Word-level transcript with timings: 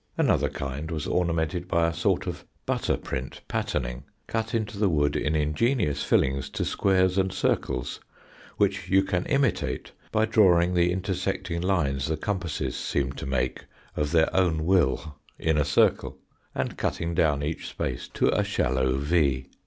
Another 0.17 0.49
kind 0.49 0.89
was 0.89 1.05
ornamented 1.05 1.67
by 1.67 1.85
a 1.87 1.93
sort 1.93 2.25
of 2.25 2.43
butter 2.65 2.97
print 2.97 3.41
patterning, 3.47 4.03
cut 4.25 4.55
into 4.55 4.79
the 4.79 4.89
wood 4.89 5.15
in 5.15 5.35
ingenious 5.35 6.01
fillings 6.03 6.49
to 6.49 6.65
squares 6.65 7.19
and 7.19 7.31
circles, 7.31 7.99
which 8.57 8.89
you 8.89 9.03
can 9.03 9.27
imitate 9.27 9.91
by 10.11 10.25
drawing 10.25 10.73
the 10.73 10.91
intersecting 10.91 11.61
lines 11.61 12.07
the 12.07 12.17
compasses 12.17 12.75
seem 12.75 13.11
to 13.13 13.27
make 13.27 13.65
of 13.95 14.09
their 14.11 14.35
own 14.35 14.65
will 14.65 15.19
in 15.37 15.55
a 15.55 15.63
circle, 15.63 16.17
and 16.55 16.79
cutting 16.79 17.13
down 17.13 17.43
each 17.43 17.67
space 17.67 18.07
to 18.07 18.35
a 18.35 18.43
shallow 18.43 18.97
V. 18.97 19.45